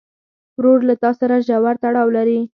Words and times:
ورور 0.57 0.79
له 0.87 0.95
تا 1.03 1.09
سره 1.19 1.35
ژور 1.47 1.75
تړاو 1.83 2.07
لري. 2.17 2.39